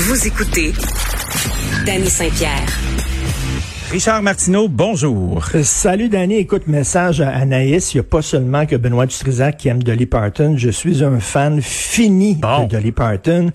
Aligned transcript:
Vous 0.00 0.28
écoutez 0.28 0.72
Danny 1.84 2.06
Saint-Pierre. 2.06 2.68
Richard 3.90 4.22
Martineau, 4.22 4.68
bonjour. 4.68 5.44
Euh, 5.56 5.64
salut 5.64 6.08
Danny, 6.08 6.36
écoute, 6.36 6.68
message 6.68 7.20
à 7.20 7.30
Anaïs. 7.30 7.92
Il 7.92 7.96
n'y 7.96 8.00
a 8.02 8.04
pas 8.04 8.22
seulement 8.22 8.64
que 8.64 8.76
Benoît 8.76 9.06
Dutrisac 9.06 9.56
qui 9.56 9.66
aime 9.66 9.82
Dolly 9.82 10.06
Parton. 10.06 10.54
Je 10.56 10.70
suis 10.70 11.02
un 11.02 11.18
fan 11.18 11.60
fini 11.60 12.36
de 12.36 12.68
Dolly 12.68 12.92
Parton. 12.92 13.50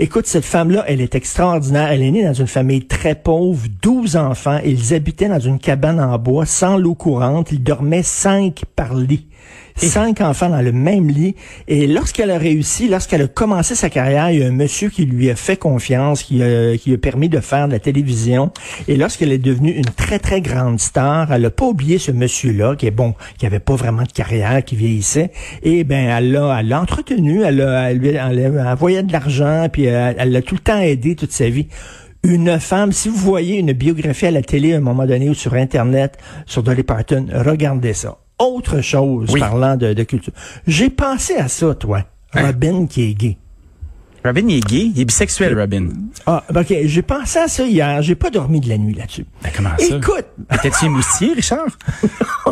Écoute, 0.00 0.26
cette 0.26 0.44
femme-là, 0.44 0.84
elle 0.88 1.00
est 1.00 1.14
extraordinaire. 1.14 1.92
Elle 1.92 2.02
est 2.02 2.10
née 2.10 2.24
dans 2.24 2.34
une 2.34 2.48
famille 2.48 2.88
très 2.88 3.14
pauvre, 3.14 3.64
12 3.80 4.16
enfants. 4.16 4.58
Ils 4.64 4.94
habitaient 4.94 5.28
dans 5.28 5.38
une 5.38 5.60
cabane 5.60 6.00
en 6.00 6.18
bois, 6.18 6.44
sans 6.44 6.76
l'eau 6.76 6.96
courante. 6.96 7.52
Ils 7.52 7.62
dormaient 7.62 8.02
cinq 8.02 8.64
par 8.74 8.96
lit 8.96 9.28
cinq 9.76 10.20
enfants 10.20 10.48
dans 10.48 10.60
le 10.60 10.72
même 10.72 11.08
lit. 11.08 11.34
Et 11.68 11.86
lorsqu'elle 11.86 12.30
a 12.30 12.38
réussi, 12.38 12.88
lorsqu'elle 12.88 13.22
a 13.22 13.26
commencé 13.26 13.74
sa 13.74 13.90
carrière, 13.90 14.30
il 14.30 14.40
y 14.40 14.42
a 14.42 14.46
un 14.46 14.52
monsieur 14.52 14.88
qui 14.88 15.04
lui 15.04 15.30
a 15.30 15.36
fait 15.36 15.56
confiance, 15.56 16.22
qui, 16.22 16.42
a, 16.42 16.76
qui 16.76 16.92
a 16.92 16.98
permis 16.98 17.28
de 17.28 17.40
faire 17.40 17.66
de 17.66 17.72
la 17.72 17.78
télévision. 17.78 18.52
Et 18.88 18.96
lorsqu'elle 18.96 19.32
est 19.32 19.38
devenue 19.38 19.72
une 19.72 19.84
très, 19.84 20.18
très 20.18 20.40
grande 20.40 20.80
star, 20.80 21.32
elle 21.32 21.42
n'a 21.42 21.50
pas 21.50 21.66
oublié 21.66 21.98
ce 21.98 22.12
monsieur-là, 22.12 22.76
qui 22.76 22.86
est 22.86 22.92
bon, 22.92 23.14
qui 23.38 23.46
avait 23.46 23.60
pas 23.60 23.74
vraiment 23.74 24.02
de 24.02 24.12
carrière, 24.12 24.64
qui 24.64 24.76
vieillissait. 24.76 25.30
Et 25.62 25.84
ben, 25.84 26.08
elle 26.08 26.32
l'a, 26.32 26.58
elle 26.60 26.68
l'a 26.68 26.80
entretenu, 26.80 27.42
elle, 27.42 27.60
a, 27.60 27.90
elle, 27.90 27.98
lui, 27.98 28.08
elle 28.08 28.58
a 28.58 28.72
envoyé 28.72 29.02
de 29.02 29.12
l'argent, 29.12 29.68
puis 29.72 29.84
elle 29.84 30.30
l'a 30.30 30.42
tout 30.42 30.54
le 30.54 30.60
temps 30.60 30.80
aidé 30.80 31.16
toute 31.16 31.32
sa 31.32 31.48
vie 31.48 31.68
une 32.26 32.58
femme, 32.58 32.90
si 32.90 33.10
vous 33.10 33.18
voyez 33.18 33.58
une 33.58 33.74
biographie 33.74 34.24
à 34.24 34.30
la 34.30 34.40
télé 34.40 34.72
à 34.72 34.78
un 34.78 34.80
moment 34.80 35.04
donné 35.04 35.28
ou 35.28 35.34
sur 35.34 35.52
Internet 35.52 36.16
sur 36.46 36.62
Dolly 36.62 36.82
Parton, 36.82 37.26
regardez 37.30 37.92
ça 37.92 38.23
autre 38.44 38.80
chose 38.80 39.32
parlant 39.38 39.76
de, 39.76 40.02
culture. 40.02 40.32
J'ai 40.66 40.90
pensé 40.90 41.34
à 41.34 41.48
ça, 41.48 41.74
toi. 41.74 42.02
Hein? 42.34 42.46
Robin 42.46 42.86
qui 42.86 43.02
est 43.02 43.14
gay. 43.14 43.38
Robin, 44.24 44.48
il 44.48 44.56
est 44.56 44.66
gay? 44.66 44.90
Il 44.94 45.00
est 45.02 45.04
bisexuel, 45.04 45.58
Robin. 45.58 45.88
Ah, 46.24 46.42
ben, 46.50 46.62
OK. 46.62 46.74
J'ai 46.84 47.02
pensé 47.02 47.40
à 47.40 47.46
ça 47.46 47.66
hier. 47.66 48.00
J'ai 48.00 48.14
pas 48.14 48.30
dormi 48.30 48.58
de 48.58 48.70
la 48.70 48.78
nuit 48.78 48.94
là-dessus. 48.94 49.26
Ben, 49.42 49.50
comment 49.54 49.68
ça? 49.78 49.96
Écoute. 49.96 50.24
T'es-tu 50.62 50.88
moustier, 50.88 51.34
Richard? 51.34 51.66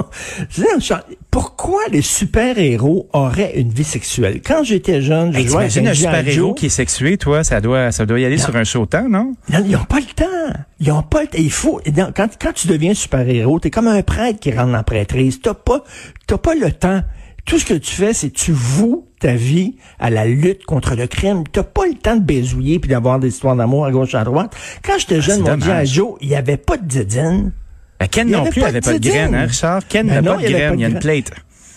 pourquoi 1.30 1.80
les 1.90 2.02
super-héros 2.02 3.08
auraient 3.14 3.54
une 3.56 3.70
vie 3.70 3.84
sexuelle? 3.84 4.42
Quand 4.44 4.64
j'étais 4.64 5.00
jeune, 5.00 5.32
je 5.32 5.38
hey, 5.38 5.48
jouais 5.48 5.64
un 5.64 5.94
super-héros 5.94 6.52
qui 6.52 6.66
est 6.66 6.68
sexué, 6.68 7.16
toi, 7.16 7.42
ça 7.42 7.62
doit, 7.62 7.90
ça 7.90 8.04
doit 8.04 8.20
y 8.20 8.26
aller 8.26 8.36
sur 8.36 8.54
un 8.54 8.64
show 8.64 8.84
temps, 8.84 9.08
non? 9.08 9.32
Ils 9.48 9.70
n'ont 9.70 9.84
pas 9.84 10.00
le 10.00 10.14
temps. 10.14 10.60
Ils 10.78 10.92
ont 10.92 11.02
pas 11.02 11.22
le 11.22 11.28
temps. 11.28 11.38
Il 11.38 11.50
faut, 11.50 11.80
quand, 12.14 12.28
quand 12.38 12.52
tu 12.52 12.68
deviens 12.68 12.92
super-héros, 12.92 13.60
t'es 13.60 13.70
comme 13.70 13.88
un 13.88 14.02
prêtre 14.02 14.40
qui 14.40 14.50
rentre 14.50 14.66
dans 14.66 14.72
la 14.72 14.82
prêtrise. 14.82 15.40
T'as 15.40 15.54
pas, 15.54 15.82
t'as 16.26 16.36
pas 16.36 16.54
le 16.54 16.70
temps. 16.70 17.00
Tout 17.46 17.58
ce 17.58 17.64
que 17.64 17.74
tu 17.74 17.92
fais, 17.92 18.12
c'est 18.12 18.30
tu 18.30 18.52
voues 18.52 19.08
ta 19.22 19.34
vie 19.34 19.76
à 20.00 20.10
la 20.10 20.26
lutte 20.26 20.64
contre 20.64 20.96
le 20.96 21.06
crime. 21.06 21.44
T'as 21.50 21.62
pas 21.62 21.86
le 21.86 21.94
temps 21.94 22.16
de 22.16 22.22
baisouiller 22.22 22.80
puis 22.80 22.90
d'avoir 22.90 23.20
des 23.20 23.28
histoires 23.28 23.54
d'amour 23.54 23.86
à 23.86 23.92
gauche 23.92 24.14
à 24.14 24.24
droite. 24.24 24.54
Quand 24.84 24.98
j'étais 24.98 25.16
ah, 25.16 25.20
jeune, 25.20 25.40
mon 25.42 25.56
Dieu, 25.56 25.72
Joe, 25.84 26.14
il 26.20 26.28
y 26.28 26.34
avait 26.34 26.56
pas 26.56 26.76
de 26.76 26.86
didine. 26.86 27.52
Ben, 28.00 28.08
Ken 28.08 28.28
non 28.28 28.44
plus 28.44 28.64
avait 28.64 28.80
pas 28.80 28.94
de 28.94 28.98
graines, 28.98 29.34
hein, 29.34 29.46
Richard? 29.46 29.86
Ken 29.88 30.06
ben 30.06 30.14
n'avait 30.14 30.28
pas 30.28 30.42
de 30.42 30.52
graines, 30.52 30.78
il 30.78 30.82
y 30.82 30.84
a 30.84 30.88
une 30.88 30.98
plate. 30.98 31.30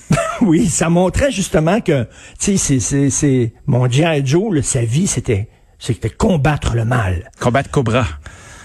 oui, 0.41 0.67
ça 0.67 0.89
montrait 0.89 1.31
justement 1.31 1.81
que, 1.81 2.07
tu 2.39 2.57
sais, 2.57 2.79
c'est, 2.79 3.09
c'est, 3.09 3.53
mon 3.67 3.89
G.I. 3.89 4.25
Joe, 4.25 4.63
sa 4.63 4.81
vie, 4.81 5.07
c'était, 5.07 5.47
c'était 5.77 6.09
combattre 6.09 6.75
le 6.75 6.85
mal. 6.85 7.29
Combattre 7.39 7.69
Cobra. 7.69 8.05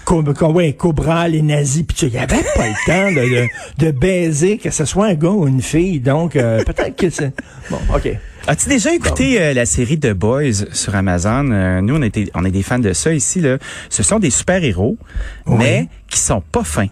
Ouais, 0.09 0.73
Cobra, 0.73 1.27
les 1.27 1.41
nazis, 1.41 1.83
puis 1.83 1.95
il 2.01 2.11
n'y 2.11 2.17
avait 2.17 2.43
pas 2.55 2.67
le 2.67 2.85
temps 2.85 3.11
de, 3.11 3.85
de, 3.85 3.91
baiser, 3.91 4.57
que 4.57 4.69
ce 4.69 4.83
soit 4.83 5.05
un 5.05 5.13
gars 5.13 5.29
ou 5.29 5.47
une 5.47 5.61
fille. 5.61 5.99
Donc, 5.99 6.35
euh, 6.35 6.63
peut-être 6.63 6.97
que 6.97 7.09
c'est... 7.09 7.31
Bon, 7.69 7.77
OK. 7.95 8.09
As-tu 8.47 8.69
déjà 8.69 8.93
écouté 8.93 9.39
euh, 9.39 9.53
la 9.53 9.65
série 9.65 9.99
The 9.99 10.13
Boys 10.13 10.65
sur 10.73 10.95
Amazon? 10.95 11.51
Euh, 11.51 11.81
nous, 11.81 11.95
on, 11.95 12.01
était, 12.01 12.29
on 12.33 12.43
est 12.43 12.51
des 12.51 12.63
fans 12.63 12.79
de 12.79 12.91
ça 12.93 13.13
ici. 13.13 13.39
Là. 13.39 13.57
Ce 13.89 14.01
sont 14.01 14.19
des 14.19 14.31
super-héros, 14.31 14.97
mais 15.45 15.87
qui 16.09 16.17
sont 16.19 16.41
pas 16.41 16.63
fins. 16.63 16.87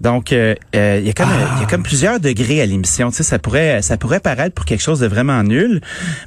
Donc, 0.00 0.32
euh, 0.32 0.54
euh, 0.74 0.98
il 1.00 1.06
y 1.06 1.10
a 1.10 1.12
comme 1.12 1.28
il 1.56 1.60
y 1.60 1.64
a 1.64 1.66
comme 1.66 1.82
ah. 1.84 1.88
plusieurs 1.88 2.20
degrés 2.20 2.60
à 2.60 2.66
l'émission. 2.66 3.10
Tu 3.10 3.16
sais, 3.16 3.22
ça 3.22 3.38
pourrait 3.38 3.82
ça 3.82 3.96
pourrait 3.96 4.20
paraître 4.20 4.54
pour 4.54 4.64
quelque 4.64 4.82
chose 4.82 5.00
de 5.00 5.06
vraiment 5.06 5.42
nul. 5.42 5.80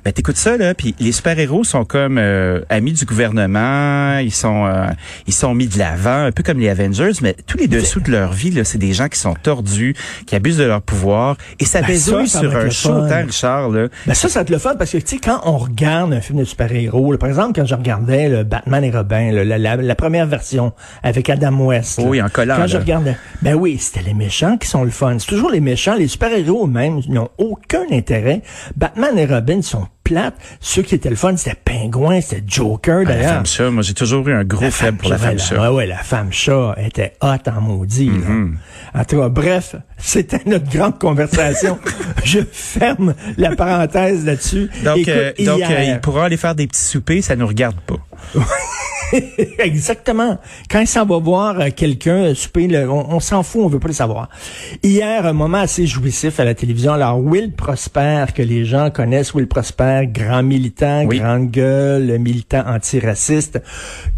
Mais 0.05 0.11
t'écoutes 0.11 0.38
ça 0.38 0.57
là, 0.57 0.73
puis 0.73 0.95
les 1.00 1.11
super 1.11 1.38
héros 1.38 1.63
sont 1.63 1.85
comme 1.85 2.17
euh, 2.17 2.61
amis 2.69 2.94
du 2.94 3.05
gouvernement. 3.05 4.19
Ils 4.19 4.33
sont 4.33 4.67
ils 5.28 5.33
sont 5.33 5.53
mis 5.53 5.67
de 5.67 5.78
l'avant, 5.78 6.25
un 6.25 6.31
peu 6.31 6.44
comme 6.44 6.59
les 6.59 6.69
Avengers. 6.69 7.11
Mais 7.22 7.35
tous 7.45 7.57
les 7.57 7.67
dessous 7.67 8.00
de 8.00 8.11
leur 8.11 8.33
vie 8.33 8.51
là, 8.51 8.63
c'est 8.63 8.78
des 8.78 8.94
gens 8.94 9.07
qui 9.07 9.19
sont 9.19 9.33
tordus, 9.35 9.95
qui 10.25 10.35
abusent 10.35 10.57
de 10.57 10.63
leur 10.63 10.81
pouvoir. 10.81 11.38
Et 11.59 11.66
ça 11.66 11.81
ben 11.81 11.97
sur 11.97 12.17
un 12.17 12.69
show, 12.69 12.91
hein, 12.91 13.23
Richard 13.25 13.69
là. 13.69 13.88
Ben 14.05 14.13
ça, 14.13 14.29
ça 14.29 14.44
te 14.44 14.51
le 14.51 14.59
fun 14.59 14.75
parce 14.75 14.91
que 14.91 14.97
tu 14.97 15.07
sais 15.07 15.17
quand 15.17 15.41
on 15.45 15.57
regarde 15.57 16.13
un 16.13 16.22
film 16.22 16.39
de 16.39 16.45
super 16.45 16.72
héros, 16.72 17.16
par 17.17 17.29
exemple 17.29 17.59
quand 17.59 17.66
je 17.66 17.75
regardais 17.75 18.29
le 18.29 18.44
Batman 18.44 18.84
et 18.84 18.91
Robin, 18.91 19.31
la, 19.31 19.57
la, 19.57 19.95
première 19.95 20.28
version 20.28 20.73
avec 21.03 21.29
Adam 21.29 21.66
West. 21.66 21.99
oui, 22.03 22.22
en 22.22 22.29
collant. 22.29 22.55
Quand 22.57 22.67
je 22.67 22.78
regardais, 22.78 23.17
ben 23.41 23.56
oui 23.57 23.68
oui, 23.68 23.78
c'était 23.79 24.01
les 24.01 24.13
méchants 24.13 24.57
qui 24.57 24.68
sont 24.68 24.85
le 24.85 24.91
fun. 24.91 25.18
C'est 25.19 25.28
toujours 25.28 25.50
les 25.50 25.59
méchants. 25.59 25.95
Les 25.95 26.07
super-héros 26.07 26.68
eux-mêmes 26.68 27.01
n'ont 27.09 27.29
aucun 27.38 27.84
intérêt. 27.91 28.41
Batman 28.78 29.18
et 29.18 29.25
Robin 29.25 29.62
sont 29.62 29.88
plates. 30.03 30.35
Ceux 30.62 30.84
qui 30.84 30.95
étaient 30.95 31.09
le 31.09 31.18
fun, 31.18 31.35
c'était 31.35 31.57
Pingouin, 31.66 32.22
c'était 32.22 32.44
Joker, 32.47 33.03
d'ailleurs. 33.03 33.23
la 33.23 33.34
femme 33.34 33.46
chat, 33.46 33.69
moi, 33.69 33.84
j'ai 33.84 33.94
toujours 33.94 34.25
eu 34.28 34.34
un 34.34 34.46
gros 34.46 34.72
faible 34.72 35.00
pour 35.00 35.09
la 35.09 35.17
femme 35.17 35.38
chat. 35.38 35.59
Ouais, 35.59 35.75
ouais, 35.75 35.85
la 35.85 35.97
femme 35.97 36.31
chat 36.31 36.75
était 36.78 37.13
hot 37.22 37.50
en 37.50 37.62
maudit. 37.62 38.09
Mm-hmm. 38.09 38.53
En 38.96 39.03
tout 39.03 39.19
cas, 39.19 39.29
bref, 39.29 39.75
c'était 39.97 40.41
notre 40.46 40.69
grande 40.69 40.97
conversation. 40.97 41.78
Je 42.23 42.40
ferme 42.50 43.16
la 43.38 43.56
parenthèse 43.56 44.25
là-dessus. 44.25 44.69
Donc, 44.85 45.07
euh, 45.09 45.34
donc 45.40 45.62
euh, 45.62 45.84
il 45.84 46.00
pourra 46.00 46.25
aller 46.25 46.38
faire 46.38 46.56
des 46.56 46.67
petits 46.67 46.81
soupers, 46.81 47.22
ça 47.22 47.35
nous 47.35 47.47
regarde 47.47 47.78
pas. 47.81 47.97
Exactement. 49.59 50.38
Quand 50.69 50.79
il 50.79 50.88
s'en 50.88 51.06
va 51.06 51.18
voir 51.18 51.59
euh, 51.59 51.69
quelqu'un 51.75 52.25
euh, 52.25 52.35
souper, 52.35 52.68
on, 52.88 53.19
s'en 53.19 53.44
fout, 53.44 53.62
on 53.63 53.68
veut 53.68 53.79
pas 53.79 53.88
le 53.88 53.94
savoir. 53.94 54.29
Hier, 54.84 55.25
un 55.25 55.34
moment 55.34 55.59
assez 55.59 55.85
jouissif 55.88 56.40
à 56.40 56.45
la 56.45 56.53
télévision. 56.53 56.94
Alors, 56.94 57.19
Will 57.19 57.53
Prosper, 57.53 58.25
que 58.35 58.41
les 58.41 58.66
gens 58.66 58.90
connaissent, 58.90 59.34
Will 59.34 59.47
Prosper, 59.47 60.07
grand 60.07 60.44
militant, 60.44 61.06
grande 61.06 61.51
gueule, 61.51 62.17
militant 62.19 62.63
antiraciste, 62.67 63.62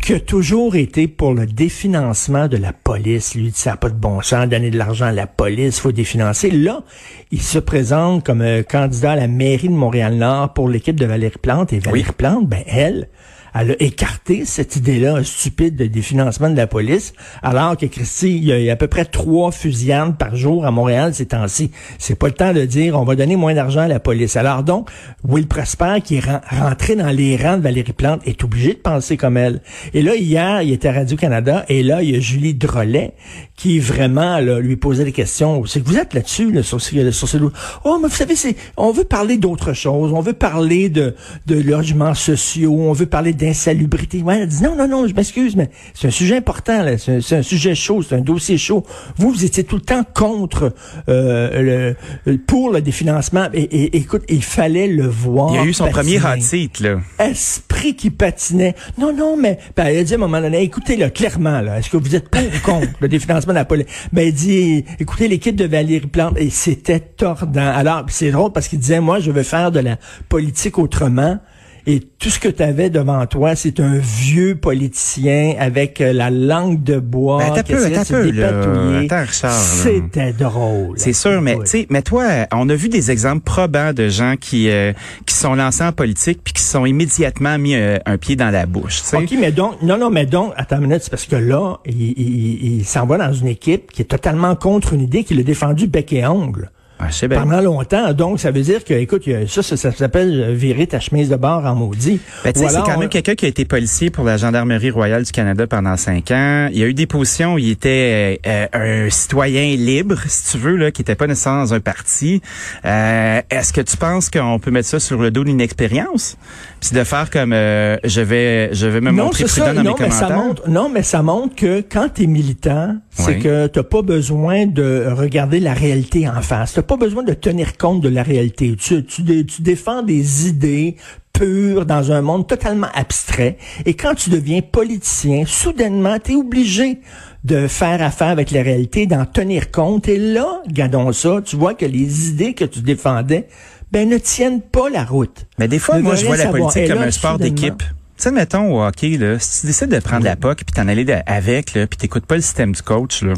qui 0.02 0.14
a 0.14 0.20
toujours 0.20 0.76
été 0.76 1.08
pour 1.08 1.34
le 1.34 1.46
définancement 1.46 2.48
de 2.48 2.58
la 2.58 2.74
police. 2.74 3.36
Lui, 3.36 3.52
ça 3.54 3.72
n'a 3.72 3.78
pas 3.78 3.90
de 3.90 3.96
bon 3.96 4.22
sens, 4.22 4.48
donner 4.48 4.72
de 4.72 4.78
l'argent 4.78 5.06
à 5.06 5.12
la 5.12 5.28
police, 5.28 5.80
faut 5.80 5.92
définancer. 5.92 6.52
Là, 6.52 6.84
il 7.32 7.42
se 7.42 7.60
présente 7.60 8.26
comme 8.26 8.42
euh, 8.42 8.64
candidat 8.64 9.12
à 9.12 9.16
la 9.16 9.28
mairie 9.28 9.70
de 9.70 9.74
Montréal-Nord 9.74 10.54
pour 10.54 10.70
l'équipe 10.70 11.00
de 11.00 11.06
Valérie 11.06 11.38
Plante. 11.42 11.74
Et 11.74 11.80
Valérie 11.80 12.12
Plante, 12.18 12.48
ben 12.48 12.64
elle, 12.68 13.10
elle 13.54 13.72
a 13.72 13.76
écarté 13.80 14.46
cette 14.46 14.76
idée-là 14.76 15.24
stupide 15.24 15.76
de 15.76 15.86
définancement 15.86 16.50
de 16.50 16.58
la 16.58 16.68
police, 16.68 17.14
alors 17.44 17.78
que 17.78 17.86
Christy, 17.86 18.38
il 18.38 18.44
y, 18.44 18.70
a, 18.70 18.74
à 18.74 18.76
peu 18.76 18.88
près 18.88 19.06
trois 19.06 19.52
fusillades 19.52 20.18
par 20.18 20.36
jour 20.36 20.66
à 20.66 20.72
Montréal 20.72 21.14
ces 21.14 21.28
temps-ci. 21.28 21.72
C'est 21.98 22.16
pas 22.16 22.28
le 22.28 22.34
temps 22.34 22.54
de 22.54 22.66
dire 22.66 23.00
on 23.00 23.04
va 23.04 23.16
donner 23.16 23.36
moins 23.36 23.54
d'argent 23.54 23.82
à 23.82 23.88
la 23.88 24.00
police. 24.00 24.36
Alors 24.36 24.64
donc, 24.64 24.90
Will 25.28 25.48
Prosper, 25.48 25.98
qui 26.04 26.16
est 26.16 26.24
rentré 26.50 26.96
dans 26.96 27.10
les 27.10 27.38
rangs 27.38 27.58
de 27.58 27.64
Valérie 27.64 27.94
Plante, 27.94 28.22
est 28.26 28.44
obligé 28.44 28.74
de 28.74 28.80
penser 28.80 29.18
comme 29.18 29.38
elle. 29.38 29.62
Et 29.94 30.02
là, 30.02 30.16
hier, 30.16 30.62
il 30.62 30.74
était 30.74 30.88
à 30.88 30.94
Radio-Canada, 30.94 31.66
et 31.70 31.84
là, 31.84 32.02
il 32.04 32.12
y 32.12 32.16
a 32.16 32.20
Julie 32.20 32.54
Drolet, 32.54 33.14
qui 33.56 33.80
vraiment 33.80 34.40
là, 34.40 34.60
lui 34.60 34.76
posait 34.76 35.04
des 35.04 35.12
questions. 35.12 35.66
C'est 35.66 35.82
que 35.82 35.88
vous 35.88 35.98
êtes 35.98 36.14
là-dessus, 36.14 36.52
là, 36.52 36.64
sur, 36.64 36.80
sur 36.82 37.28
ces... 37.28 37.40
Oh, 37.84 38.00
mais 38.02 38.08
vous 38.08 38.16
savez, 38.16 38.36
c'est, 38.36 38.56
on 38.78 38.92
veut 38.92 39.04
parler 39.04 39.38
d'autre 39.38 39.74
chose. 39.74 40.14
On 40.14 40.22
veut 40.22 40.34
parler 40.34 40.90
de, 40.90 41.16
de 41.48 41.56
logements 41.56 42.14
sociaux. 42.14 42.76
On 42.80 42.94
veut 42.94 43.06
parler 43.06 43.34
d'insalubrité. 43.40 44.22
Ouais, 44.22 44.40
elle 44.42 44.48
dit 44.48 44.62
non, 44.62 44.76
non, 44.76 44.88
non, 44.88 45.08
je 45.08 45.14
m'excuse, 45.14 45.56
mais 45.56 45.70
c'est 45.94 46.08
un 46.08 46.12
sujet 46.12 46.38
important, 46.38 46.84
là. 46.84 46.98
C'est, 46.98 47.34
un 47.34 47.42
sujet 47.42 47.74
chaud, 47.74 48.04
c'est 48.04 48.16
un 48.16 48.22
dossier 48.22 48.58
chaud. 48.58 48.86
Vous, 49.16 49.32
vous 49.32 49.46
étiez 49.46 49.64
tout 49.64 49.78
le 49.78 49.82
temps 49.82 50.04
contre 50.14 50.74
euh, 51.08 51.96
le, 52.26 52.38
pour 52.38 52.72
le 52.72 52.82
définancement. 52.82 53.48
Et, 53.54 53.98
écoute, 53.98 54.24
il 54.28 54.44
fallait 54.44 54.88
le 54.88 55.08
voir. 55.08 55.54
Il 55.54 55.60
a 55.60 55.66
eu 55.66 55.74
son 55.74 55.88
premier 55.90 56.20
hot 56.20 56.42
seat, 56.42 56.82
là. 56.82 57.00
Esprit 57.18 57.96
qui 57.96 58.10
patinait. 58.10 58.76
Non, 58.98 59.14
non, 59.16 59.38
mais 59.38 59.58
ben, 59.76 59.86
elle 59.86 59.98
a 60.00 60.04
dit 60.04 60.14
à 60.14 60.18
un 60.18 60.20
moment 60.20 60.42
donné, 60.42 60.62
écoutez, 60.62 60.98
là, 60.98 61.10
clairement, 61.10 61.62
là, 61.62 61.80
est-ce 61.80 61.90
que 61.90 61.98
vous 61.98 62.16
êtes 62.16 62.30
pour 62.30 62.42
ou 62.42 62.60
contre 62.64 62.88
le 63.00 63.08
définancement 63.08 63.54
de 63.54 63.60
la 63.60 63.66
police? 63.66 63.88
Ben, 64.12 64.28
il 64.28 64.34
dit, 64.34 64.86
écoutez, 65.00 65.28
l'équipe 65.28 65.56
de 65.56 65.66
Valérie 65.66 66.08
Plante, 66.08 66.38
et 66.38 66.50
c'était 66.50 67.00
tordant. 67.00 67.72
Alors, 67.74 68.06
c'est 68.10 68.32
drôle 68.32 68.52
parce 68.52 68.68
qu'il 68.68 68.80
disait, 68.80 69.00
moi, 69.00 69.20
je 69.20 69.32
veux 69.32 69.44
faire 69.44 69.72
de 69.72 69.80
la 69.80 69.98
politique 70.28 70.78
autrement 70.78 71.40
et 71.88 72.00
tout 72.00 72.30
ce 72.30 72.40
que 72.40 72.50
tu 72.50 72.64
avais 72.64 72.90
devant 72.90 73.26
toi, 73.26 73.56
c'est 73.56 73.80
un 73.80 73.98
vieux 73.98 74.56
politicien 74.56 75.56
avec 75.60 76.02
euh, 76.02 76.14
la 76.14 76.30
langue 76.30 76.84
de 76.84 77.00
bois 77.00 77.40
ben, 77.40 77.64
qui 77.64 77.74
essayait 77.74 78.00
de 78.00 78.04
se 78.04 79.44
C'était 79.50 80.34
drôle. 80.34 80.98
C'est 80.98 81.14
sûr, 81.14 81.42
mais 81.42 81.56
tu 81.60 81.66
sais, 81.66 81.88
mais 81.90 82.02
toi, 82.02 82.26
on 82.54 82.68
a 82.70 82.76
vu 82.76 82.90
des 82.90 83.12
exemples 83.12 83.44
probants 83.44 83.94
de 83.94 84.10
gens 84.10 84.36
qui 84.40 84.70
euh, 84.70 84.94
qui 85.26 85.36
sont 85.36 85.56
lancés 85.56 85.84
en 85.84 85.92
politique 85.92 86.42
puis 86.44 86.54
qui 86.54 86.64
sont 86.64 86.86
immédiatement 86.86 87.58
mis 87.58 87.76
euh, 87.76 87.98
un 88.06 88.18
pied 88.18 88.36
dans 88.36 88.50
la 88.50 88.66
bouche. 88.66 89.02
T'sais. 89.02 89.18
Ok, 89.18 89.34
mais 89.40 89.52
donc, 89.52 89.82
non, 89.82 89.98
non, 89.98 90.10
mais 90.10 90.26
donc, 90.26 90.54
attends 90.58 90.78
une 90.78 90.88
minute, 90.88 91.02
c'est 91.04 91.10
parce 91.12 91.26
que 91.26 91.36
là, 91.36 91.80
il, 91.86 92.14
il, 92.18 92.78
il 92.80 92.86
s'en 92.86 93.06
va 93.06 93.18
dans 93.18 93.34
une 93.34 93.48
équipe 93.48 93.92
qui 93.92 94.02
est 94.02 94.06
totalement 94.06 94.56
contre 94.56 94.94
une 94.94 95.02
idée 95.02 95.24
qu'il 95.24 95.40
a 95.40 95.44
défendue 95.44 95.88
bec 95.88 96.14
et 96.14 96.26
ongle. 96.26 96.72
Ah, 97.00 97.08
bien. 97.28 97.40
pendant 97.42 97.62
longtemps. 97.62 98.14
Donc, 98.14 98.40
ça 98.40 98.52
veut 98.52 98.62
dire 98.62 98.84
que, 98.84 98.94
écoute, 98.94 99.24
ça, 99.48 99.64
ça, 99.64 99.78
ça 99.78 99.92
s'appelle 99.92 100.44
euh, 100.50 100.54
virer 100.54 100.86
ta 100.86 101.00
chemise 101.00 101.30
de 101.30 101.36
bord 101.38 101.66
en 101.66 101.74
maudit. 101.76 102.20
Ben, 102.44 102.52
tu 102.52 102.60
sais, 102.60 102.68
c'est 102.70 102.76
quand 102.82 102.98
même 102.98 103.04
euh, 103.04 103.08
quelqu'un 103.08 103.36
qui 103.36 103.46
a 103.46 103.48
été 103.50 103.64
policier 103.66 104.10
pour 104.10 104.26
la 104.26 104.36
Gendarmerie 104.38 104.92
royale 104.92 105.24
du 105.24 105.32
Canada 105.32 105.66
pendant 105.66 105.96
cinq 105.98 106.32
ans. 106.32 106.68
Il 106.72 106.78
y 106.78 106.84
a 106.84 106.88
eu 106.88 106.94
des 106.94 107.08
positions 107.08 107.54
où 107.54 107.58
il 107.58 107.70
était 107.72 108.40
euh, 108.46 108.68
un 108.74 109.10
citoyen 109.10 109.76
libre, 109.78 110.18
si 110.28 110.52
tu 110.52 110.58
veux, 110.58 110.76
là, 110.76 110.92
qui 110.92 111.02
était 111.02 111.16
pas 111.16 111.28
nécessairement 111.28 111.64
dans 111.64 111.74
un 111.74 111.80
parti. 111.80 112.42
Euh, 112.86 113.42
Est-ce 113.50 113.72
que 113.74 113.82
tu 113.82 113.96
penses 113.98 114.30
qu'on 114.30 114.60
peut 114.60 114.72
mettre 114.72 114.88
ça 114.90 115.00
sur 115.00 115.22
le 115.22 115.32
dos 115.32 115.44
d'une 115.44 115.62
expérience? 115.62 116.38
Puis 116.82 116.92
de 116.98 117.04
faire 117.04 117.30
comme 117.30 117.52
euh, 117.54 117.98
je 118.04 118.22
vais 118.22 118.70
je 118.74 118.88
vais 118.88 119.02
me 119.02 119.12
montrer 119.12 119.44
prudent 119.46 119.66
ça. 119.66 119.74
dans 119.74 119.84
non, 119.84 119.96
mes 119.98 120.04
mais 120.06 120.10
ça 120.12 120.26
commentaires. 120.28 120.38
montre, 120.46 120.70
non, 120.70 120.90
mais 120.90 121.04
ça 121.04 121.22
montre 121.22 121.56
que 121.56 121.82
quand 121.82 122.08
tu 122.14 122.24
es 122.24 122.28
militant, 122.28 122.96
c'est 123.12 123.36
Oui. 123.36 123.40
que 123.40 123.68
t'as 123.68 123.84
pas 123.84 124.02
besoin 124.02 124.66
de 124.66 125.06
regarder 125.14 125.60
la 125.60 125.74
réalité 125.74 126.28
en 126.30 126.42
face. 126.42 126.80
Pas 126.90 126.98
besoin 126.98 127.22
de 127.24 127.34
tenir 127.36 127.78
compte 127.78 128.02
de 128.02 128.10
la 128.10 128.24
réalité. 128.24 128.76
Tu, 128.76 129.06
tu, 129.06 129.22
dé- 129.22 129.46
tu 129.46 129.62
défends 129.62 130.02
des 130.02 130.48
idées 130.48 130.96
pures 131.34 131.86
dans 131.86 132.12
un 132.12 132.22
monde 132.22 132.48
totalement 132.48 132.88
abstrait. 132.96 133.58
Et 133.86 133.94
quand 133.94 134.16
tu 134.16 134.32
deviens 134.32 134.62
politicien, 134.62 135.44
soudainement, 135.46 136.18
tu 136.18 136.32
es 136.32 136.36
obligé 136.36 137.00
de 137.44 137.68
faire 137.68 138.02
affaire 138.02 138.30
avec 138.30 138.50
la 138.50 138.64
réalité, 138.64 139.06
d'en 139.06 139.26
tenir 139.26 139.70
compte. 139.70 140.10
Et 140.10 140.18
là, 140.18 140.62
gardons 140.68 141.14
ça, 141.14 141.42
tu 141.46 141.56
vois 141.58 141.76
que 141.76 141.86
les 141.86 142.30
idées 142.30 142.56
que 142.56 142.66
tu 142.66 142.80
défendais, 142.82 143.48
ben, 143.92 144.10
ne 144.10 144.18
tiennent 144.18 144.62
pas 144.62 144.90
la 144.90 145.06
route. 145.06 145.46
Mais 145.60 145.68
des 145.68 145.78
fois, 145.80 145.98
Ne 145.98 146.02
moi, 146.02 146.16
je 146.16 146.26
vois 146.26 146.38
la 146.38 146.48
politique 146.48 146.88
comme 146.88 147.00
là, 147.02 147.06
un 147.06 147.12
sport 147.12 147.38
d'équipe. 147.38 147.78
Tu 148.18 148.24
sais, 148.24 148.32
mettons 148.32 148.76
au 148.76 148.84
hockey, 148.84 149.16
là, 149.18 149.38
si 149.40 149.62
tu 149.62 149.68
décides 149.68 149.90
de 149.92 150.00
prendre 150.00 150.26
la 150.26 150.36
POC 150.36 150.58
puis 150.66 150.74
t'en 150.76 150.88
aller 150.90 151.06
de- 151.06 151.14
avec, 151.28 151.74
là, 151.76 151.88
puis 151.88 151.98
t'écoutes 151.98 152.26
pas 152.26 152.36
le 152.36 152.42
système 152.42 152.74
du 152.74 152.82
coach, 152.82 153.22
là, 153.22 153.34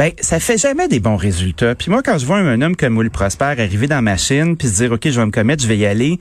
ben 0.00 0.12
ça 0.20 0.40
fait 0.40 0.56
jamais 0.56 0.88
des 0.88 0.98
bons 0.98 1.16
résultats. 1.16 1.74
Puis 1.74 1.90
moi, 1.90 2.00
quand 2.02 2.16
je 2.16 2.24
vois 2.24 2.38
un, 2.38 2.62
homme 2.62 2.74
comme 2.74 2.96
Will 2.96 3.10
Prosper 3.10 3.44
arriver 3.58 3.86
dans 3.86 3.96
ma 3.96 4.12
machine 4.12 4.56
puis 4.56 4.66
se 4.68 4.76
dire, 4.76 4.92
OK, 4.92 5.02
je 5.04 5.20
vais 5.20 5.26
me 5.26 5.30
commettre, 5.30 5.62
je 5.62 5.68
vais 5.68 5.76
y 5.76 5.84
aller, 5.84 6.18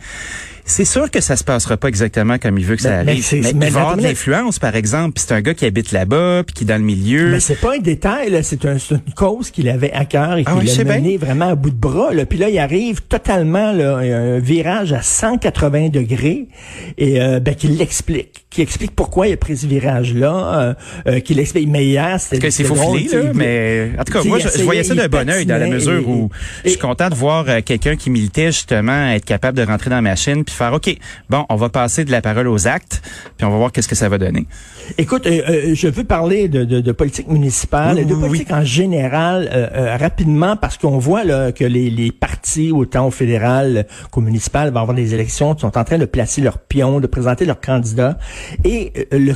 c'est 0.65 0.83
sûr 0.83 1.09
que 1.09 1.21
ça 1.21 1.37
se 1.37 1.45
passera 1.45 1.77
pas 1.77 1.87
exactement 1.87 2.37
comme 2.37 2.57
il 2.57 2.65
veut 2.65 2.75
que 2.75 2.81
ça 2.81 2.89
Ben, 2.89 3.05
mais 3.05 3.11
arrive. 3.13 3.23
c'est- 3.23 3.39
Mais, 3.39 3.53
mais 3.53 3.67
il 3.67 3.71
va 3.73 3.79
avoir 3.79 3.95
de 3.97 4.03
l'influence, 4.03 4.59
par 4.59 4.75
exemple, 4.75 5.13
puis 5.13 5.23
c'est 5.25 5.33
un 5.33 5.39
gars 5.41 5.53
qui 5.53 5.65
habite 5.65 5.93
là-bas, 5.93 6.43
puis 6.45 6.53
qui 6.53 6.63
est 6.65 6.67
dans 6.67 6.75
le 6.77 6.83
milieu. 6.83 7.31
Mais 7.31 7.39
c'est 7.39 7.55
pas 7.55 7.75
un 7.75 7.79
détail, 7.79 8.37
c'est 8.43 8.65
un- 8.65 8.77
c'est 8.77 8.95
une 8.95 9.13
cause 9.15 9.49
qu'il 9.49 9.69
avait 9.69 9.93
à 9.93 10.03
cœur 10.03 10.37
et 10.37 10.43
Ah 10.45 10.51
qu'il 10.51 10.69
oui, 10.69 10.75
je 10.75 10.81
a 10.81 10.83
mené 10.83 11.15
vraiment 11.17 11.49
à 11.49 11.55
bout 11.55 11.69
de 11.71 11.75
bras. 11.79 12.13
Là. 12.13 12.25
Puis 12.25 12.37
là, 12.37 12.49
il 12.49 12.59
arrive 12.59 13.01
totalement 13.03 13.71
là, 13.71 13.95
un 13.97 14.39
virage 14.39 14.91
à 14.93 15.01
180 15.01 15.87
degrés 15.89 16.47
et 16.97 17.21
euh, 17.21 17.39
ben, 17.39 17.55
qu'il 17.55 17.77
l'explique, 17.77 18.45
qu'il 18.49 18.63
explique 18.63 18.95
pourquoi 18.95 19.27
il 19.27 19.33
a 19.33 19.37
pris 19.37 19.57
ce 19.57 19.67
virage-là, 19.67 20.33
euh, 20.59 20.73
euh, 21.07 21.19
qu'il 21.19 21.39
explique. 21.39 21.67
Mais 21.69 21.85
hier, 21.85 22.19
c'était 22.19 22.39
Parce 22.39 22.57
que 22.57 22.63
c'est 22.63 22.69
drôle, 22.73 22.77
faufilé, 22.99 23.07
sais, 23.09 23.23
là, 23.23 23.31
mais 23.35 23.91
en 23.99 24.03
tout 24.03 24.13
cas, 24.13 24.23
moi, 24.23 24.39
je, 24.39 24.63
voyais 24.63 24.83
ça 24.83 24.95
d'un 24.95 25.07
bon 25.07 25.29
œil 25.29 25.45
dans 25.45 25.57
la 25.57 25.67
mesure 25.67 25.99
et- 26.01 26.05
où 26.05 26.29
je 26.65 26.69
suis 26.71 26.79
content 26.79 27.09
de 27.09 27.15
voir 27.15 27.45
euh, 27.47 27.59
quelqu'un 27.63 27.95
qui 27.95 28.09
militait 28.09 28.47
justement 28.47 29.09
être 29.11 29.25
capable 29.25 29.57
de 29.57 29.63
rentrer 29.63 29.89
dans 29.91 29.97
la 29.97 30.01
machine 30.01 30.43
puis 30.43 30.55
faire, 30.55 30.73
OK, 30.73 30.89
bon, 31.29 31.45
on 31.49 31.55
va 31.55 31.69
passer 31.69 32.05
de 32.05 32.11
la 32.11 32.21
parole 32.21 32.47
aux 32.47 32.67
actes, 32.67 33.01
puis 33.37 33.45
on 33.45 33.51
va 33.51 33.57
voir 33.57 33.71
qu'est-ce 33.71 33.87
que 33.87 33.95
ça 33.95 34.09
va 34.09 34.17
donner. 34.17 34.47
Écoute, 34.97 35.27
euh, 35.27 35.41
euh, 35.47 35.75
je 35.75 35.87
veux 35.87 36.03
parler 36.03 36.47
de, 36.47 36.63
de, 36.63 36.81
de 36.81 36.91
politique 36.91 37.27
municipale 37.27 37.97
Oui, 37.97 38.05
de 38.05 38.15
oui, 38.15 38.21
politique 38.21 38.51
en 38.51 38.63
général 38.63 39.47
euh, 39.53 39.95
rapidement 39.97 40.55
parce 40.55 40.77
qu'on 40.77 40.97
voit 40.97 41.23
là, 41.23 41.51
que 41.51 41.63
les, 41.65 41.91
les 41.91 42.11
partis, 42.11 42.71
autant 42.71 43.05
au 43.07 43.11
fédéral 43.11 43.85
qu'au 44.09 44.21
municipal, 44.21 44.71
vont 44.71 44.79
avoir 44.79 44.95
des 44.95 45.13
élections, 45.13 45.55
sont 45.55 45.77
en 45.77 45.83
train 45.83 45.99
de 45.99 46.05
placer 46.05 46.41
leurs 46.41 46.57
pions, 46.57 46.99
de 46.99 47.05
présenter 47.07 47.45
leurs 47.45 47.61
candidats. 47.61 48.17
Et 48.63 48.93
euh, 49.13 49.17
le 49.19 49.33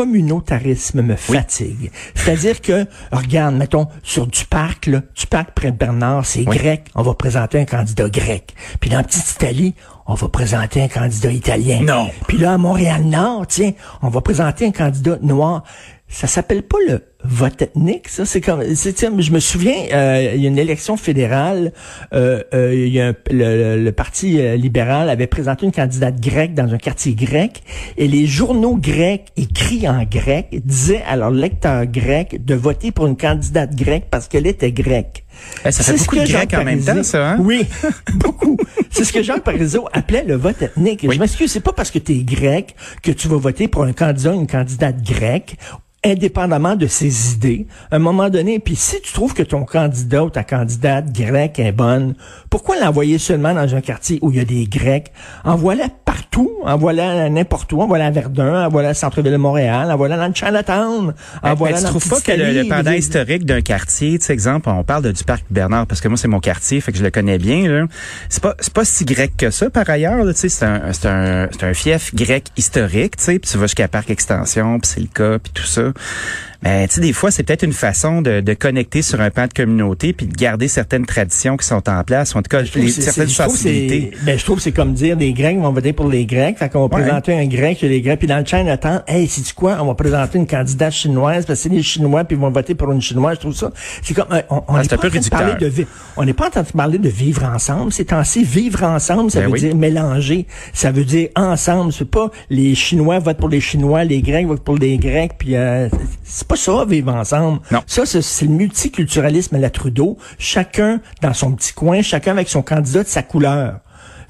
communautarisme 0.00 1.02
me 1.02 1.16
fatigue. 1.16 1.90
C'est-à-dire 2.14 2.60
que, 2.60 2.86
regarde, 3.12 3.54
mettons, 3.56 3.86
sur 4.02 4.26
du 4.26 4.44
parc, 4.44 4.86
là, 4.86 5.02
du 5.16 5.26
parc 5.26 5.52
près 5.52 5.70
de 5.72 5.76
Bernard, 5.76 6.24
c'est 6.26 6.46
Oui. 6.48 6.56
grec, 6.56 6.86
on 6.94 7.02
va 7.02 7.14
présenter 7.14 7.58
un 7.60 7.64
candidat 7.64 8.08
grec. 8.08 8.54
Puis 8.80 8.90
dans 8.90 8.98
la 8.98 9.04
petite 9.04 9.30
Italie, 9.32 9.74
on 10.06 10.14
va 10.14 10.28
présenter 10.28 10.82
un 10.82 10.88
candidat 10.88 11.30
italien. 11.30 11.80
Non. 11.82 12.10
Puis 12.26 12.38
là, 12.38 12.54
à 12.54 12.58
Montréal-Nord, 12.58 13.46
tiens, 13.46 13.72
on 14.02 14.08
va 14.08 14.20
présenter 14.20 14.66
un 14.66 14.72
candidat 14.72 15.18
noir. 15.22 15.62
Ça 16.08 16.26
s'appelle 16.26 16.62
pas 16.62 16.78
le 16.88 17.02
vote 17.24 17.62
ethnique, 17.62 18.08
ça. 18.08 18.24
C'est 18.24 18.40
comme, 18.40 18.62
je 18.62 19.30
me 19.32 19.40
souviens, 19.40 19.74
euh, 19.92 20.32
il 20.34 20.40
y 20.42 20.46
a 20.46 20.48
une 20.48 20.58
élection 20.58 20.96
fédérale, 20.96 21.72
euh, 22.12 22.42
euh, 22.54 22.74
il 22.74 22.92
y 22.92 23.00
a 23.00 23.08
un- 23.08 23.14
le, 23.30 23.90
Parti 23.90 24.38
libéral 24.56 25.10
avait 25.10 25.26
présenté 25.26 25.66
une 25.66 25.72
candidate 25.72 26.20
grecque 26.20 26.54
dans 26.54 26.72
un 26.72 26.78
quartier 26.78 27.14
grec, 27.14 27.62
et 27.98 28.08
les 28.08 28.26
journaux 28.26 28.76
grecs 28.76 29.26
écrits 29.36 29.86
en 29.88 30.04
grec 30.04 30.46
disaient 30.64 31.02
à 31.06 31.16
leurs 31.16 31.30
lecteurs 31.30 31.86
grecs 31.86 32.44
de 32.44 32.54
voter 32.54 32.92
pour 32.92 33.06
une 33.06 33.16
candidate 33.16 33.74
grecque 33.74 34.04
parce 34.10 34.28
qu'elle 34.28 34.46
était 34.46 34.72
grecque. 34.72 35.24
Eh, 35.64 35.72
ça 35.72 35.82
fait 35.82 35.98
beaucoup 35.98 36.16
de 36.16 36.26
Grecs 36.26 36.54
en 36.54 36.64
même 36.64 36.82
temps, 36.82 37.02
ça, 37.02 37.30
hein? 37.32 37.36
Oui, 37.40 37.64
beaucoup. 38.14 38.56
C'est 38.90 39.04
ce 39.04 39.12
que 39.12 39.22
Jacques 39.22 39.42
Parizeau 39.44 39.86
appelait 39.92 40.24
le 40.24 40.34
vote 40.34 40.60
ethnique. 40.62 41.00
Oui. 41.04 41.14
Je 41.14 41.20
m'excuse, 41.20 41.50
c'est 41.50 41.60
pas 41.60 41.72
parce 41.72 41.90
que 41.90 41.98
tu 41.98 42.12
es 42.12 42.22
grec 42.24 42.74
que 43.02 43.10
tu 43.10 43.28
vas 43.28 43.36
voter 43.36 43.68
pour 43.68 43.84
un 43.84 43.92
candidat, 43.92 44.32
une 44.34 44.46
candidate 44.46 45.02
grecque 45.02 45.56
indépendamment 46.04 46.76
de 46.76 46.86
ses 46.86 47.34
idées, 47.34 47.66
à 47.90 47.96
un 47.96 47.98
moment 47.98 48.30
donné, 48.30 48.58
puis 48.58 48.76
si 48.76 49.00
tu 49.02 49.12
trouves 49.12 49.34
que 49.34 49.42
ton 49.42 49.64
candidat 49.64 50.24
ou 50.24 50.30
ta 50.30 50.44
candidate 50.44 51.12
grecque 51.12 51.58
est 51.58 51.72
bonne, 51.72 52.14
pourquoi 52.48 52.78
l'envoyer 52.78 53.18
seulement 53.18 53.54
dans 53.54 53.74
un 53.74 53.80
quartier 53.80 54.18
où 54.22 54.30
il 54.30 54.38
y 54.38 54.40
a 54.40 54.44
des 54.44 54.64
Grecs? 54.64 55.12
Envoie-la 55.44 55.88
partout, 56.10 56.50
envoie-la 56.64 57.28
n'importe 57.28 57.72
où, 57.72 57.80
envoie-la 57.82 58.06
à 58.06 58.10
Verdun, 58.10 58.66
envoie-la 58.66 58.90
au 58.90 58.94
centre-ville 58.94 59.30
de 59.30 59.36
Montréal, 59.36 59.92
envoie-la 59.92 60.16
dans 60.16 60.26
le 60.26 60.34
Chinatown, 60.34 61.14
Mais, 61.44 61.50
envoie-la 61.50 61.76
tu 61.76 61.84
dans 61.84 61.90
trouves 61.90 62.04
le 62.04 62.10
pas 62.10 62.20
que 62.20 62.32
le, 62.36 62.68
pendant 62.68 62.90
historique 62.90 63.44
d'un 63.44 63.60
quartier, 63.60 64.18
tu 64.18 64.24
sais, 64.24 64.32
exemple, 64.32 64.68
on 64.70 64.82
parle 64.82 65.04
de, 65.04 65.12
du 65.12 65.22
parc 65.22 65.44
Bernard 65.50 65.86
parce 65.86 66.00
que 66.00 66.08
moi 66.08 66.16
c'est 66.16 66.26
mon 66.26 66.40
quartier, 66.40 66.80
fait 66.80 66.90
que 66.90 66.98
je 66.98 67.04
le 67.04 67.12
connais 67.12 67.38
bien. 67.38 67.68
là. 67.68 67.86
C'est 68.28 68.42
pas 68.42 68.56
c'est 68.58 68.72
pas 68.72 68.84
si 68.84 69.04
grec 69.04 69.36
que 69.36 69.50
ça 69.50 69.70
par 69.70 69.88
ailleurs. 69.88 70.26
Tu 70.26 70.34
sais, 70.34 70.48
c'est 70.48 70.64
un 70.64 70.92
c'est 70.92 71.06
un 71.06 71.48
c'est 71.52 71.62
un 71.62 71.74
fief 71.74 72.12
grec 72.12 72.46
historique, 72.56 73.16
tu 73.16 73.24
sais, 73.24 73.38
puis 73.38 73.48
tu 73.48 73.56
vas 73.56 73.66
jusqu'à 73.66 73.86
Parc 73.86 74.10
Extension, 74.10 74.80
puis 74.80 74.90
c'est 74.92 75.00
le 75.00 75.06
cas, 75.06 75.38
puis 75.38 75.52
tout 75.54 75.62
ça. 75.62 75.92
Mais 76.62 76.86
tu 76.88 76.96
sais, 76.96 77.00
des 77.00 77.12
fois, 77.12 77.30
c'est 77.30 77.42
peut-être 77.42 77.62
une 77.62 77.72
façon 77.72 78.20
de, 78.20 78.40
de 78.40 78.54
connecter 78.54 79.00
sur 79.02 79.20
un 79.20 79.30
pan 79.30 79.46
de 79.46 79.52
communauté 79.52 80.12
puis 80.12 80.26
de 80.26 80.34
garder 80.36 80.68
certaines 80.68 81.06
traditions 81.06 81.56
qui 81.56 81.66
sont 81.66 81.88
en 81.88 82.04
place, 82.04 82.34
ou 82.34 82.38
en 82.38 82.42
tout 82.42 82.48
cas 82.50 82.62
les, 82.74 82.88
certaines 82.90 83.28
sensibilités. 83.28 84.10
Ben, 84.24 84.38
je 84.38 84.44
trouve 84.44 84.56
que 84.56 84.62
c'est 84.62 84.72
comme 84.72 84.92
dire 84.92 85.16
les 85.16 85.32
Grecs 85.32 85.58
vont 85.58 85.72
voter 85.72 85.92
pour 85.92 86.08
les 86.08 86.26
Grecs. 86.26 86.58
Fait 86.58 86.68
qu'on 86.68 86.86
va 86.86 86.96
Ouais. 86.96 87.02
présenter 87.02 87.32
un 87.34 87.46
Grec 87.46 87.78
chez 87.78 87.88
les 87.88 88.02
Grecs. 88.02 88.18
Puis 88.18 88.28
dans 88.28 88.38
le 88.38 88.44
Chinatown, 88.44 89.02
hey, 89.06 89.26
c'est 89.26 89.42
du 89.46 89.52
quoi? 89.54 89.78
On 89.80 89.86
va 89.86 89.94
présenter 89.94 90.38
une 90.38 90.46
candidate 90.46 90.92
chinoise 90.92 91.46
parce 91.46 91.60
que 91.60 91.62
c'est 91.62 91.74
les 91.74 91.82
Chinois 91.82 92.24
puis 92.24 92.36
ils 92.36 92.40
vont 92.40 92.50
voter 92.50 92.74
pour 92.74 92.90
une 92.92 93.00
Chinoise. 93.00 93.36
Je 93.36 93.40
trouve 93.40 93.54
ça. 93.54 93.72
C'est 94.02 94.12
comme, 94.14 94.26
on, 94.50 94.56
on 94.56 94.74
Ah, 94.74 94.80
un 94.80 94.84
pas 94.84 94.96
en 94.96 94.98
train 94.98 95.08
de 95.20 95.28
parler 95.28 95.54
de 95.54 95.86
on 96.16 96.24
n'est 96.24 96.32
pas 96.34 96.48
en 96.48 96.50
train 96.50 96.62
de 96.62 96.66
parler 96.68 96.98
de 96.98 97.08
vivre 97.08 97.44
ensemble. 97.44 97.92
C'est 97.92 98.12
ainsi 98.12 98.44
vivre 98.44 98.82
ensemble, 98.82 99.30
ça 99.30 99.40
Ben 99.40 99.46
veut 99.46 99.52
oui. 99.52 99.60
dire 99.60 99.76
mélanger. 99.76 100.46
Ça 100.74 100.90
veut 100.90 101.04
dire 101.04 101.28
ensemble. 101.36 101.92
C'est 101.92 102.10
pas 102.10 102.30
les 102.50 102.74
Chinois 102.74 103.18
votent 103.18 103.38
pour 103.38 103.48
les 103.48 103.60
Chinois, 103.60 104.04
les 104.04 104.20
Grecs 104.20 104.46
votent 104.46 104.64
pour 104.64 104.76
les 104.76 104.98
Grecs. 104.98 105.32
Puis 105.38 105.56
euh, 105.56 105.88
c'est 106.24 106.46
pas 106.50 106.56
ça 106.56 106.84
vivre 106.84 107.14
ensemble. 107.14 107.60
Non. 107.70 107.80
Ça, 107.86 108.04
c'est 108.04 108.44
le 108.44 108.50
multiculturalisme 108.50 109.54
à 109.54 109.58
la 109.60 109.70
Trudeau. 109.70 110.18
Chacun 110.36 111.00
dans 111.22 111.32
son 111.32 111.52
petit 111.52 111.72
coin, 111.72 112.02
chacun 112.02 112.32
avec 112.32 112.48
son 112.48 112.62
candidat 112.62 113.04
de 113.04 113.08
sa 113.08 113.22
couleur. 113.22 113.78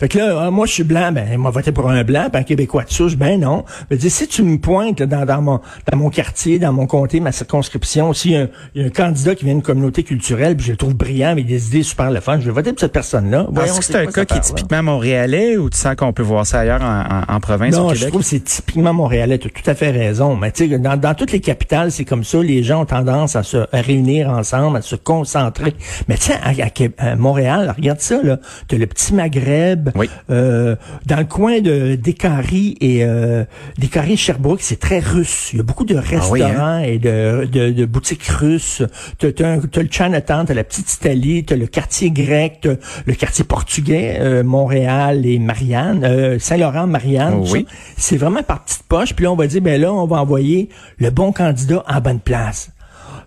Fait 0.01 0.09
que 0.09 0.19
là, 0.19 0.45
ah, 0.47 0.51
moi, 0.51 0.65
je 0.67 0.73
suis 0.73 0.83
blanc, 0.83 1.13
ben, 1.13 1.37
moi, 1.37 1.51
voter 1.51 1.73
pour 1.73 1.91
un 1.91 2.03
blanc, 2.05 2.29
puis 2.33 2.41
un 2.41 2.45
Québécois 2.45 2.85
de 2.85 2.91
souche, 2.91 3.17
ben 3.17 3.39
non. 3.39 3.65
Je 3.91 3.97
dire, 3.97 4.11
si 4.11 4.27
tu 4.27 4.43
me 4.43 4.57
pointes 4.59 4.99
là, 5.01 5.05
dans, 5.07 5.27
dans, 5.27 5.43
mon, 5.43 5.61
dans 5.93 5.99
mon 5.99 6.09
quartier, 6.09 6.59
dans 6.59 6.73
mon 6.73 6.87
comté, 6.87 7.21
ma 7.21 7.33
circonscription, 7.33 8.13
s'il 8.15 8.31
y, 8.33 8.37
a 8.37 8.41
un- 8.45 8.49
il 8.75 8.81
y 8.81 8.85
a 8.85 8.87
un 8.87 8.91
candidat 8.91 9.35
qui 9.35 9.45
vient 9.45 9.53
d'une 9.55 9.63
communauté 9.63 10.03
culturelle, 10.03 10.57
puis 10.57 10.65
je 10.67 10.71
le 10.73 10.79
trouve 10.79 10.95
brillant, 10.95 11.29
avec 11.29 11.45
des 11.47 11.67
idées 11.69 11.83
super 11.83 12.11
le 12.11 12.21
fun, 12.21 12.41
je 12.41 12.47
vais 12.47 12.51
voter 12.53 12.71
pour 12.73 12.81
cette 12.81 12.93
personne-là. 12.93 13.47
Voyons, 13.51 13.73
Est-ce 13.75 13.79
que 13.81 13.85
c'est 13.85 13.97
un 13.99 14.07
cas 14.07 14.25
qui 14.25 14.35
est 14.39 14.41
typiquement 14.41 14.83
montréalais 14.83 15.59
ou 15.59 15.69
tu 15.69 15.77
sens 15.77 15.95
qu'on 15.97 16.15
peut 16.15 16.23
voir 16.23 16.47
ça 16.47 16.61
ailleurs 16.61 16.81
en, 16.83 17.01
en- 17.33 17.35
en 17.37 17.41
province 17.41 17.75
au 17.77 17.81
Non, 17.89 17.95
je 17.95 18.07
trouve 18.09 18.23
que 18.23 18.27
c'est 18.27 18.43
typiquement 18.43 18.95
montréalais. 18.95 19.37
Tu 19.39 19.49
as 19.49 19.51
tout 19.51 19.69
à 19.71 19.75
fait 19.75 19.91
raison. 19.91 20.35
Mais 20.35 20.51
tu 20.51 20.67
sais, 20.71 20.79
dans, 20.79 20.97
dans 20.97 21.15
toutes 21.15 21.33
les 21.33 21.41
capitales, 21.41 21.93
c'est 21.93 22.07
comme 22.07 22.25
ça. 22.25 22.39
Les 22.43 22.63
gens 22.63 22.81
ont 22.83 22.87
tendance 22.87 23.37
à 23.37 23.43
se 23.43 23.59
réunir 23.73 24.31
ensemble, 24.31 24.79
à 24.79 24.83
se 24.83 24.97
concentrer. 24.97 25.75
Mais 26.09 26.17
tu 26.17 26.23
sais, 26.23 26.35
à, 26.43 26.49
à 26.51 27.11
à 27.13 27.17
Montréal, 27.17 27.75
regarde 27.77 28.01
ça, 28.01 28.23
là. 28.23 28.39
Tu 28.67 28.79
le 28.79 28.87
petit 28.87 29.13
Maghreb. 29.13 29.90
Oui. 29.95 30.09
Euh, 30.31 30.77
dans 31.07 31.19
le 31.19 31.25
coin 31.25 31.61
de 31.61 31.95
Descaries 31.95 32.77
et 32.81 33.05
euh, 33.05 33.45
Descaries 33.79 34.17
Sherbrooke, 34.17 34.61
c'est 34.63 34.81
très 34.81 34.99
russe. 34.99 35.51
Il 35.53 35.59
y 35.59 35.61
a 35.61 35.63
beaucoup 35.63 35.85
de 35.85 35.97
restaurants 35.97 36.59
hein? 36.59 36.81
et 36.81 36.99
de, 36.99 37.47
de, 37.51 37.71
de 37.71 37.85
boutiques 37.85 38.27
russes. 38.27 38.83
Tu 39.19 39.27
as, 39.27 39.57
le 39.57 39.89
Chinatown, 39.91 40.47
tu 40.47 40.55
la 40.55 40.65
petite 40.65 40.93
Italie, 40.95 41.45
tu 41.45 41.57
le 41.57 41.67
quartier 41.67 42.11
grec, 42.11 42.59
t'as 42.63 42.75
le 43.07 43.15
quartier 43.15 43.45
portugais, 43.45 44.19
euh, 44.21 44.43
Montréal 44.45 45.27
et 45.27 45.39
Marianne, 45.39 46.05
euh, 46.05 46.39
Saint-Laurent, 46.39 46.87
Marianne. 46.87 47.41
Oh 47.43 47.47
oui. 47.51 47.67
C'est 47.97 48.17
vraiment 48.17 48.43
par 48.43 48.65
petite 48.65 48.83
poche. 48.85 49.15
Puis 49.15 49.25
là, 49.25 49.33
on 49.33 49.37
va 49.37 49.47
dire, 49.47 49.61
ben 49.63 49.81
là, 49.81 49.93
on 49.93 50.07
va 50.07 50.17
envoyer 50.19 50.69
le 50.99 51.11
bon 51.11 51.33
candidat 51.33 51.83
en 51.87 52.01
bonne 52.01 52.21
place. 52.21 52.71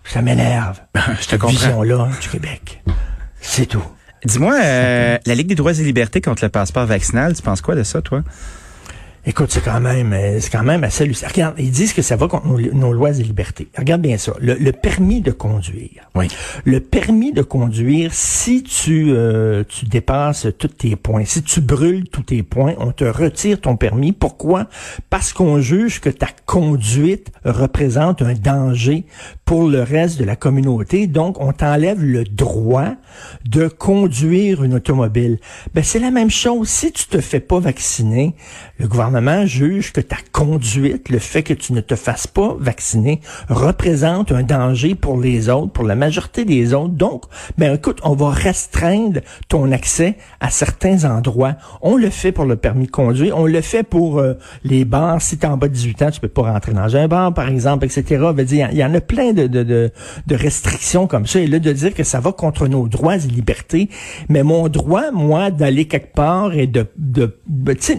Ça 0.04 0.20
m'énerve. 0.22 0.80
Je 0.94 1.00
te 1.00 1.30
Cette 1.30 1.40
comprends. 1.40 1.56
vision-là 1.56 2.08
du 2.20 2.28
Québec. 2.28 2.82
C'est 3.40 3.66
tout. 3.66 3.82
Dis-moi, 4.24 4.54
euh, 4.54 5.18
la 5.26 5.34
Ligue 5.34 5.48
des 5.48 5.54
droits 5.54 5.78
et 5.78 5.82
libertés 5.82 6.20
contre 6.20 6.44
le 6.44 6.48
passeport 6.48 6.86
vaccinal, 6.86 7.34
tu 7.34 7.42
penses 7.42 7.60
quoi 7.60 7.74
de 7.74 7.82
ça, 7.82 8.00
toi? 8.00 8.22
Écoute, 9.26 9.50
c'est 9.50 9.64
quand 9.64 9.80
même, 9.80 10.12
euh, 10.12 10.38
c'est 10.38 10.50
quand 10.50 10.62
même 10.62 10.84
assez 10.84 11.04
hallucinant. 11.04 11.30
Regarde, 11.32 11.54
ils 11.58 11.70
disent 11.70 11.94
que 11.94 12.02
ça 12.02 12.14
va 12.14 12.28
contre 12.28 12.46
nos, 12.46 12.92
lois 12.92 13.10
et 13.10 13.22
libertés. 13.22 13.68
Regarde 13.76 14.02
bien 14.02 14.18
ça. 14.18 14.34
Le, 14.38 14.70
permis 14.72 15.22
de 15.22 15.30
conduire. 15.30 16.10
Oui. 16.14 16.28
Le 16.64 16.80
permis 16.80 17.32
de 17.32 17.40
conduire, 17.40 18.12
si 18.12 18.62
tu, 18.62 19.12
euh, 19.12 19.64
tu 19.66 19.86
dépasses 19.86 20.46
tous 20.58 20.68
tes 20.68 20.94
points, 20.96 21.24
si 21.24 21.42
tu 21.42 21.62
brûles 21.62 22.06
tous 22.10 22.22
tes 22.22 22.42
points, 22.42 22.74
on 22.78 22.92
te 22.92 23.04
retire 23.04 23.62
ton 23.62 23.76
permis. 23.76 24.12
Pourquoi? 24.12 24.68
Parce 25.08 25.32
qu'on 25.32 25.58
juge 25.58 26.00
que 26.02 26.10
ta 26.10 26.28
conduite 26.44 27.32
représente 27.46 28.20
un 28.20 28.34
danger 28.34 29.06
pour 29.46 29.68
le 29.68 29.82
reste 29.82 30.18
de 30.18 30.24
la 30.24 30.36
communauté. 30.36 31.06
Donc, 31.06 31.40
on 31.40 31.52
t'enlève 31.52 32.02
le 32.02 32.24
droit 32.24 32.94
de 33.46 33.68
conduire 33.68 34.64
une 34.64 34.74
automobile. 34.74 35.38
Ben, 35.72 35.82
c'est 35.82 35.98
la 35.98 36.10
même 36.10 36.30
chose. 36.30 36.68
Si 36.68 36.92
tu 36.92 37.06
te 37.06 37.20
fais 37.20 37.40
pas 37.40 37.58
vacciner, 37.58 38.34
le 38.78 38.86
gouvernement 38.86 39.13
juge 39.46 39.92
que 39.92 40.00
ta 40.00 40.16
conduite, 40.32 41.08
le 41.08 41.18
fait 41.18 41.42
que 41.42 41.54
tu 41.54 41.72
ne 41.72 41.80
te 41.80 41.96
fasses 41.96 42.26
pas 42.26 42.56
vacciner, 42.58 43.20
représente 43.48 44.32
un 44.32 44.42
danger 44.42 44.94
pour 44.94 45.20
les 45.20 45.48
autres, 45.48 45.72
pour 45.72 45.84
la 45.84 45.94
majorité 45.94 46.44
des 46.44 46.74
autres. 46.74 46.94
Donc, 46.94 47.24
ben 47.58 47.74
écoute, 47.74 48.00
on 48.02 48.14
va 48.14 48.30
restreindre 48.30 49.20
ton 49.48 49.72
accès 49.72 50.16
à 50.40 50.50
certains 50.50 51.04
endroits. 51.04 51.54
On 51.82 51.96
le 51.96 52.10
fait 52.10 52.32
pour 52.32 52.44
le 52.44 52.56
permis 52.56 52.86
de 52.86 52.90
conduire, 52.90 53.36
on 53.36 53.46
le 53.46 53.60
fait 53.60 53.82
pour 53.82 54.18
euh, 54.18 54.34
les 54.64 54.84
bars. 54.84 55.20
Si 55.20 55.38
tu 55.38 55.46
en 55.46 55.56
bas 55.56 55.68
de 55.68 55.72
18 55.72 56.02
ans, 56.02 56.10
tu 56.10 56.20
peux 56.20 56.28
pas 56.28 56.42
rentrer 56.42 56.72
dans 56.72 56.96
un 56.96 57.08
bar, 57.08 57.32
par 57.34 57.48
exemple, 57.48 57.84
etc. 57.84 58.24
Il 58.36 58.78
y 58.78 58.84
en 58.84 58.94
a 58.94 59.00
plein 59.00 59.32
de, 59.32 59.90
restrictions 60.30 61.06
comme 61.06 61.26
ça. 61.26 61.40
Et 61.40 61.46
là, 61.46 61.58
de 61.58 61.72
dire 61.72 61.94
que 61.94 62.04
ça 62.04 62.20
va 62.20 62.32
contre 62.32 62.66
nos 62.68 62.88
droits 62.88 63.16
et 63.16 63.20
libertés, 63.20 63.88
mais 64.28 64.42
mon 64.42 64.68
droit, 64.68 65.10
moi, 65.12 65.50
d'aller 65.50 65.86
quelque 65.86 66.12
part 66.12 66.54
et 66.54 66.66
de, 66.66 66.86
tu 67.14 67.76
sais, 67.78 67.98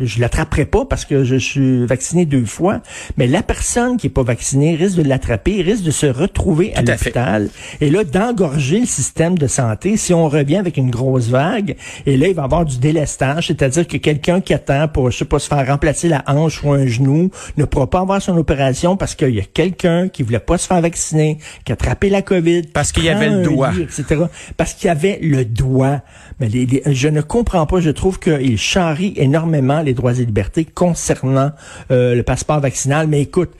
je 0.00 0.20
l'attraperai 0.38 0.66
pas 0.66 0.84
parce 0.84 1.04
que 1.04 1.24
je 1.24 1.36
suis 1.36 1.84
vacciné 1.86 2.24
deux 2.24 2.44
fois, 2.44 2.80
mais 3.16 3.26
la 3.26 3.42
personne 3.42 3.96
qui 3.96 4.06
est 4.06 4.10
pas 4.10 4.22
vaccinée 4.22 4.76
risque 4.76 4.96
de 4.96 5.02
l'attraper, 5.02 5.62
risque 5.62 5.82
de 5.82 5.90
se 5.90 6.06
retrouver 6.06 6.72
à 6.74 6.82
l'hôpital 6.82 7.48
et 7.80 7.90
là 7.90 8.04
d'engorger 8.04 8.80
le 8.80 8.86
système 8.86 9.36
de 9.36 9.46
santé 9.46 9.96
si 9.96 10.14
on 10.14 10.28
revient 10.28 10.56
avec 10.56 10.76
une 10.76 10.90
grosse 10.90 11.28
vague 11.28 11.76
et 12.06 12.16
là 12.16 12.28
il 12.28 12.34
va 12.34 12.42
y 12.42 12.44
avoir 12.44 12.64
du 12.64 12.78
délestage, 12.78 13.48
c'est-à-dire 13.48 13.86
que 13.86 13.96
quelqu'un 13.96 14.40
qui 14.40 14.54
attend 14.54 14.86
pour 14.88 15.10
je 15.10 15.18
sais 15.18 15.24
pas 15.24 15.38
se 15.38 15.48
faire 15.48 15.66
remplacer 15.66 16.08
la 16.08 16.22
hanche 16.26 16.62
ou 16.62 16.72
un 16.72 16.86
genou 16.86 17.30
ne 17.56 17.64
pourra 17.64 17.88
pas 17.88 18.00
avoir 18.00 18.22
son 18.22 18.36
opération 18.36 18.96
parce 18.96 19.14
qu'il 19.14 19.34
y 19.34 19.40
a 19.40 19.44
quelqu'un 19.44 20.08
qui 20.08 20.22
voulait 20.22 20.38
pas 20.38 20.58
se 20.58 20.66
faire 20.66 20.80
vacciner, 20.80 21.38
qui 21.64 21.72
a 21.72 21.74
attrapé 21.74 22.10
la 22.10 22.22
Covid, 22.22 22.62
parce 22.72 22.92
qu'il 22.92 23.04
y 23.04 23.08
avait 23.08 23.28
le 23.28 23.42
doigt, 23.42 23.72
etc. 23.74 24.24
Parce 24.56 24.74
qu'il 24.74 24.86
y 24.86 24.90
avait 24.90 25.18
le 25.20 25.44
doigt. 25.44 26.00
Mais 26.40 26.48
je 26.86 27.08
ne 27.08 27.20
comprends 27.20 27.66
pas. 27.66 27.80
Je 27.80 27.90
trouve 27.90 28.18
qu'il 28.18 28.58
charrie 28.58 29.14
énormément 29.16 29.82
les 29.82 29.94
droits 29.94 30.18
et 30.18 30.27
libertés 30.28 30.64
concernant 30.64 31.52
euh, 31.90 32.14
le 32.14 32.22
passeport 32.22 32.60
vaccinal. 32.60 33.08
Mais 33.08 33.22
écoute, 33.22 33.50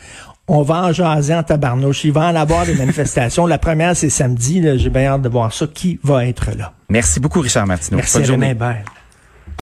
on 0.46 0.62
va 0.62 0.84
en 0.84 0.92
jaser 0.92 1.34
en 1.34 1.42
tabarnouche. 1.42 2.04
Il 2.04 2.12
va 2.12 2.28
en 2.28 2.36
avoir 2.36 2.64
des 2.64 2.74
manifestations. 2.78 3.46
La 3.46 3.58
première, 3.58 3.96
c'est 3.96 4.10
samedi. 4.10 4.62
J'ai 4.78 4.90
bien 4.90 5.06
hâte 5.06 5.22
de 5.22 5.28
voir 5.28 5.52
ça. 5.52 5.66
Qui 5.66 5.98
va 6.02 6.26
être 6.26 6.50
là? 6.56 6.72
Merci 6.88 7.20
beaucoup, 7.20 7.40
Richard 7.40 7.66
Martineau. 7.66 7.98
Merci, 7.98 8.18
Bonne 8.18 8.26
journée. 8.26 8.56